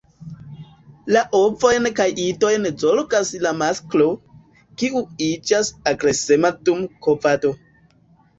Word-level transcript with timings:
La 1.15 1.21
ovojn 1.39 1.87
kaj 1.99 2.07
idojn 2.23 2.65
zorgas 2.83 3.33
la 3.43 3.51
masklo, 3.59 4.09
kiu 4.81 5.03
iĝas 5.27 5.71
agresema 5.93 6.53
dum 6.65 6.83
kovado. 7.09 7.55